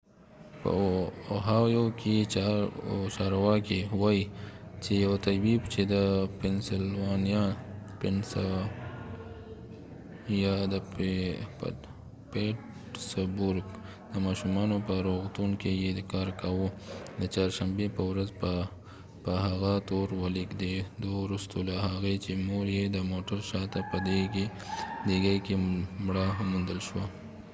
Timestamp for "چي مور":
22.23-22.65